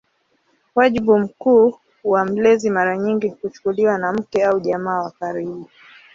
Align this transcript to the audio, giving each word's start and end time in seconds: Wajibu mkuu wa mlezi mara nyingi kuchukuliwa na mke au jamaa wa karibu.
Wajibu 0.75 1.19
mkuu 1.19 1.75
wa 2.03 2.25
mlezi 2.25 2.69
mara 2.69 2.97
nyingi 2.97 3.31
kuchukuliwa 3.31 3.97
na 3.97 4.13
mke 4.13 4.43
au 4.45 4.59
jamaa 4.59 5.01
wa 5.03 5.11
karibu. 5.11 5.69